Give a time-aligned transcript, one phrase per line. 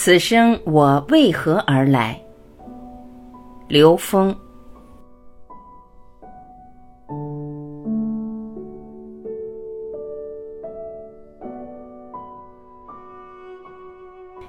[0.00, 2.16] 此生我为何而来？
[3.66, 4.32] 刘峰。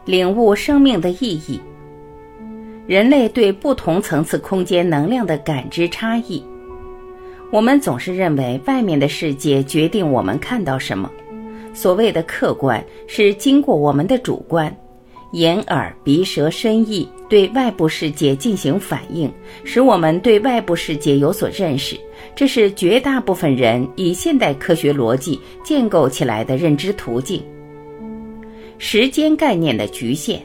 [0.06, 1.60] 领悟生命的意义。
[2.86, 6.46] 人类对不同层次空间能量的感知差异。
[7.52, 11.10] 我们总是认为外面的世界决定我们看到什么。
[11.74, 14.72] 所谓的客观，是经过我们的主观，
[15.32, 19.32] 眼耳鼻舌身意对外部世界进行反应，
[19.64, 21.96] 使我们对外部世界有所认识。
[22.36, 27.44] 这是绝大部分人以现代科学逻辑建构起来的认知途径。
[28.78, 30.42] 时间概念的局限。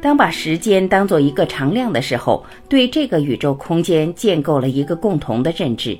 [0.00, 5.98] 当把时间当做一个常量的时候，对这个宇宙空间建构了一个共同的认知。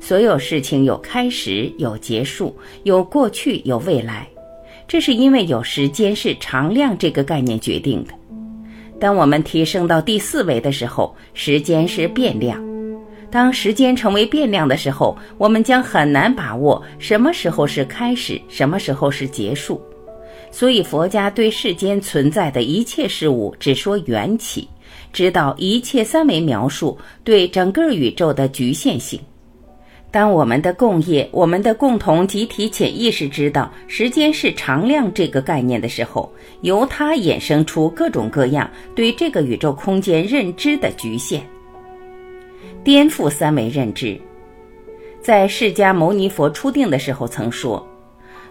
[0.00, 4.28] 所有事情有开始，有结束，有过去，有未来。
[4.92, 8.12] 这是因为有时间是常量这个概念决定的。
[9.00, 12.62] 当我们提升到第四维的时候，时间是变量。
[13.30, 19.80] 当时间成为变量的时候，我们将很难把握什么时候是开始，什么时候是结束。
[20.50, 24.68] 所以，佛家对世间存在的一切事物只说缘起，
[25.10, 29.18] 知道一切三维描述对整个宇宙的局限性。
[30.12, 41.40] 当我们的共业、我们的共同集体潜意识知道时间是常量这个概念的时候，由它衍生出各种各样对这个宇宙空间认知的局限，
[42.84, 44.20] 颠覆三维认知。
[45.22, 47.84] 在释迦牟尼佛初定的时候曾说。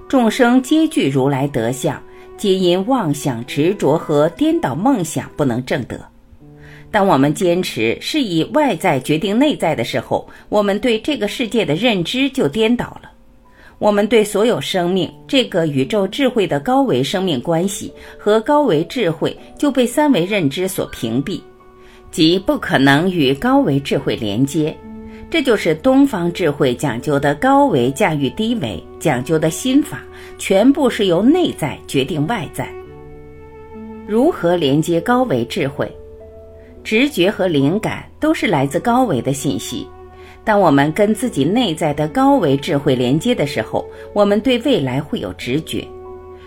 [0.09, 2.01] 众生皆具如来德相，
[2.35, 6.10] 皆因妄想执着和颠倒梦想不能证得。
[6.91, 13.09] 当我们坚持是以外在决定内在的时候，我们对这个世界的认知就颠倒了。
[13.79, 21.41] 我们对所有生命、这个宇宙智慧的高维生命关系和高维智慧就被三维认知所屏蔽，
[22.11, 24.75] 即不可能与高维智慧连接。
[25.31, 30.03] 这就是东方智慧讲究的高维驾驭低维，讲究的心法，
[30.37, 32.69] 全部是由内在决定外在。
[34.05, 35.89] 如何连接高维智慧？
[36.83, 39.87] 直觉和灵感都是来自高维的信息。
[40.43, 45.87] 当我们跟自己内在的高维智慧连接的时候，我们对未来会有直觉。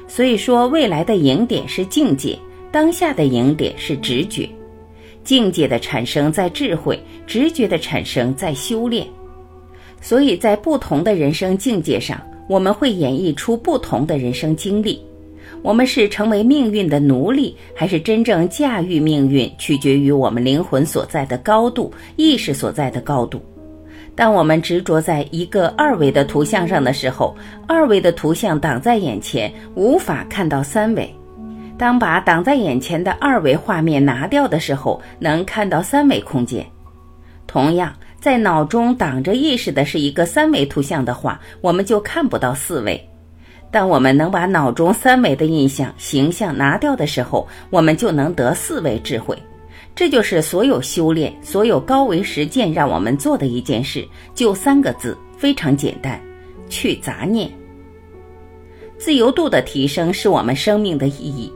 [0.09, 2.39] 所以说，未来的赢点是境界，
[2.73, 4.49] 当下的赢点是直觉。
[5.23, 9.07] 境界的产生在智慧，直觉的产生在修炼，
[10.01, 15.01] 所以在不同的人生境界上，我们会演绎出不同的人生经历。
[15.65, 23.43] 我们是成为命运的奴隶，还是真正驾驭命运，取决于我们灵魂所在的高度，意识所在的高度。
[24.15, 27.35] 当我们执着在一个二维的图像上的时候，
[27.67, 31.11] 二维的图像挡在眼前，无法看到三维。
[31.79, 36.63] 当把挡在眼前的二维画面拿掉的时候，能看到三维空间。
[37.47, 43.09] 同样，在脑中挡着意识的是一个三维图像的话，我们就看不到四维。
[43.75, 49.37] 当我们能把脑中三维的印象、形象拿掉的时候，我们就能得四维智慧。
[49.97, 56.21] 这就是所有修炼、所有高维实践让我们做的一件事，就三个字，非常简单：
[56.69, 57.51] 去杂念。
[58.97, 61.53] 自由度的提升是我们生命的意义。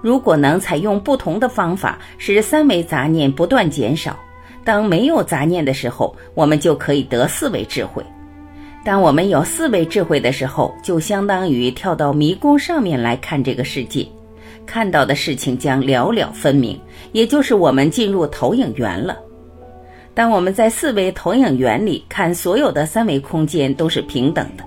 [0.00, 4.16] 如果能采用不同的方法，使三维杂念不断减少，
[4.62, 8.00] 当没有杂念的时候，我们就可以得四维智慧。
[8.84, 14.04] 当我们有四维智慧的时候，就相当于跳到迷宫上面来看这个世界，
[14.66, 16.78] 看到的事情将了了分明，
[17.12, 19.16] 也就是我们进入投影源了。
[20.14, 24.64] 当我们在四维投影源里看，所有的三维空间都是平等的，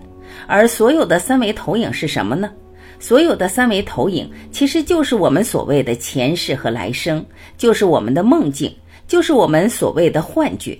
[0.47, 2.49] 而所有的三维投影是什么呢？
[2.97, 7.23] 所有的三维投影其实就是我们所谓的前世和来生，
[7.57, 8.73] 就是我们的梦境，
[9.07, 10.79] 就是我们所谓的幻觉。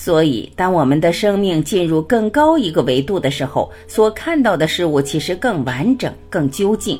[0.00, 6.96] 所以，当我们的生命进入更高一个维度的时候，所看到的事物其实更完整、更究竟。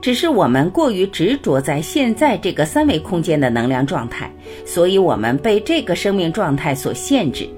[0.00, 4.32] 只是我们过于执着在现在这个三维空间的能量状态，
[4.64, 7.48] 所以我们被这个生命状态所限制。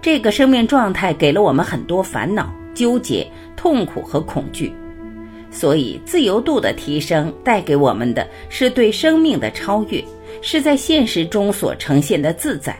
[0.00, 4.72] 这个生命状态给了我们很多烦恼、纠结、痛苦和恐惧。
[5.50, 10.02] 所以，自由度的提升带给我们的是对生命的超越，
[10.40, 12.74] 是在现实中所呈现的自在。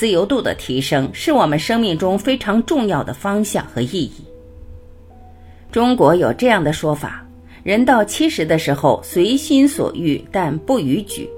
[0.00, 4.24] 自由度的提升是我们生命中非常重要的方向和意义。
[5.70, 7.22] 中国有这样的说法：
[7.62, 11.28] 人到七十的时候，随心所欲，但不逾矩，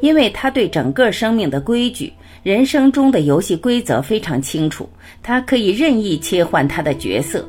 [0.00, 2.12] 因为他对整个生命的规矩、
[2.42, 4.88] 人生中的游戏规则非常清楚，
[5.22, 7.48] 他可以任意切换他的角色。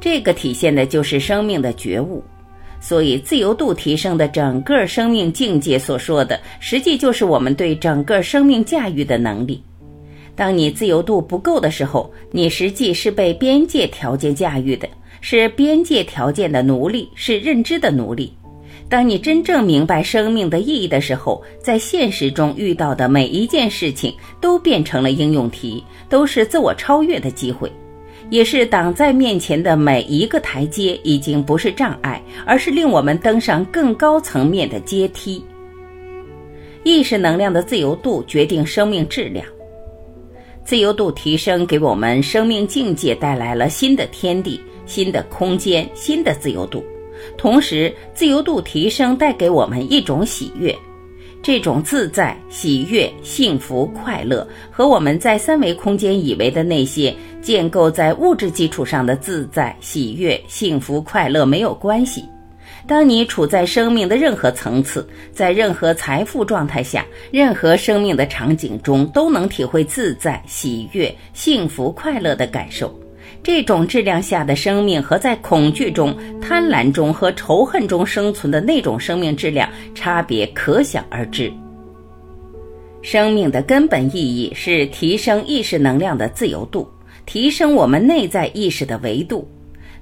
[0.00, 2.20] 这个体现的就是生命的觉悟，
[2.80, 9.62] 所以，自由度提升的整个生命境界所说的，实际就是我们对整个生命驾驭的能力。
[10.34, 14.88] 当你自由度不够的时候，你实际是被边界条件驾驭的，
[15.20, 18.32] 是边界条件的奴隶，是认知的奴隶。
[18.88, 27.72] 当你真正明白生命的意义的时候，在现实中遇到的每一件事情都变成了应用题，都是自我超越的机会，
[28.28, 35.42] 也是挡在面前的每一个台阶已经不是障碍，而是令我们登上更高层面的阶梯。
[36.84, 39.46] 意识能量的自由度决定生命质量。
[40.72, 46.82] 自由度提升，给我们生命境界带来了新的天地、新的空间、新的自由度。
[47.36, 50.74] 同时，自由度提升带给我们一种喜悦，
[51.42, 62.24] 这种自在、喜悦、幸福、快乐，和我们在三维空间以为的那些建构在物质基础上的自在、喜悦、幸福、快乐没有关系。
[62.86, 72.92] 当你处在生命的任何层次，在任何财富状态下，任何生命的场景中，都能体会自在、喜悦、幸福、快乐的感受。
[73.42, 81.52] 这种质量下的生命和在恐惧中、贪婪中和仇恨中生存的那种生命质量差别可想而知。
[83.00, 86.88] 生命的根本意义是提升意识能量的自由度，
[87.26, 89.48] 提升我们内在意识的维度。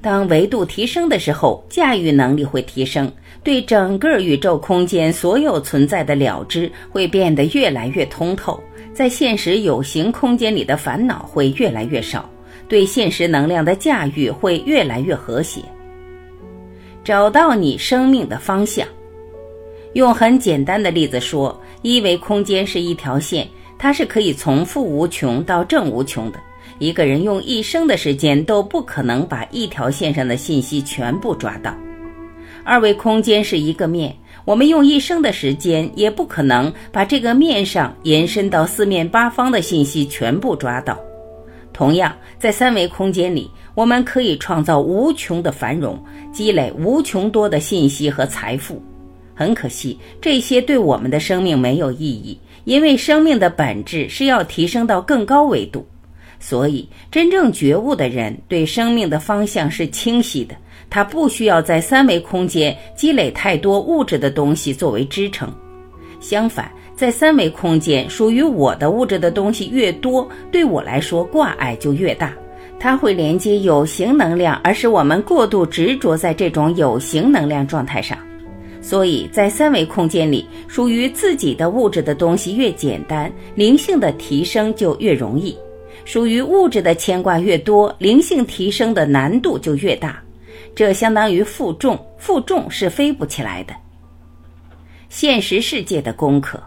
[0.02, 3.12] 当维度提升的时候，驾驭能力会提升，
[3.44, 8.58] 对整个宇宙空间所有存在的了知会变得越来越通透，
[8.94, 12.28] 在现实有形空间里的烦恼会越来越少，
[12.66, 15.60] 对现实能量的驾驭会越来越和谐。
[17.04, 18.86] 找到你生命的方向，
[19.92, 23.46] 用很简单的例子说，一维空间是一条线，
[23.78, 26.40] 它是可以从负无穷到正无穷的。
[26.80, 31.76] 一个人用一生的时间都不可能把一条线上的信息全部抓到。
[32.64, 34.16] 二维空间是一个面，
[34.46, 40.98] 我们用一生的时间也不可能把这个面上延伸到四面八方的信息全部抓到。
[41.70, 46.02] 同样，在三维空间里，我们可以创造无穷的繁荣，
[46.32, 48.82] 积累无穷多的信息和财富。
[49.34, 55.86] 很可惜，这些对我们的生命没有意义，因为生命的本质是要提升到更高维度。
[56.40, 60.56] 所以，真正觉悟的人对生命的方向是清晰的。
[60.88, 65.48] 他不需要在三维空间积累太多物质的东西作为支撑。
[66.18, 72.32] 相反，在三维空间，属于我的物质的东西越多，对我来说挂碍就越大。
[72.78, 78.18] 它会连接有形能量，而使我们过度执着在这种有形能量状态上。
[78.80, 85.54] 所以在三维空间里，属于自己的物质的东西越简单，灵性的提升就越容易。
[86.12, 90.20] 属于物质的牵挂越多，灵性提升的难度就越大。
[90.74, 93.72] 这相当于负重，负重是飞不起来的。
[95.08, 96.60] 现实世界的功课，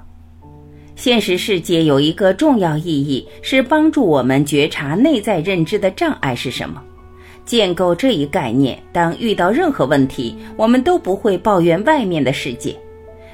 [0.96, 6.82] 现实世界有一个重要意义，是帮助我们觉察内在认知的障碍是什么。
[7.44, 12.74] 建构这一概念，当遇到任何问题，我们都不会抱怨外面的世界。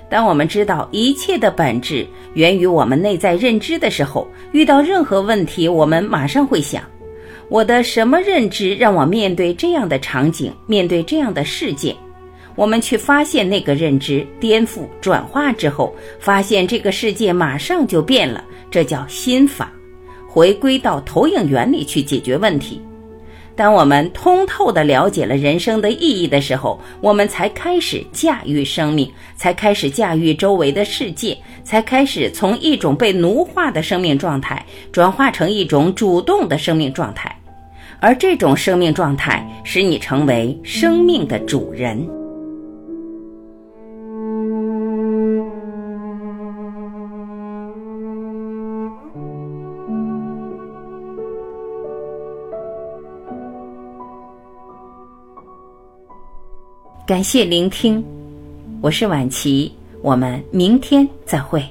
[0.10, 6.84] 当我们知道一切的本质源于我们内在认知的时候，遇到任何问题，我们马上会想：
[7.48, 11.96] 我的什么认知让我面对这样的场景，面对这样的事件？
[12.56, 18.44] 我们去发现那个认知，颠覆、转化之后，发现这个世界马上就变了。
[18.70, 19.72] 这叫心法，
[20.28, 22.82] 回归到投影原理去解决问题。
[23.60, 37.38] 当我们通透地了解了人生的意义的时候，我们才开始驾驭生命，才开始驾驭周围的世界，才开始从一种被奴化的生命状态转化成一种主动的生命状态，
[38.00, 42.19] 而这种生命状态使你成为生命的主人。
[57.10, 58.06] 感谢聆听，
[58.82, 59.72] 我是晚琪，
[60.04, 61.68] 我们明天再会。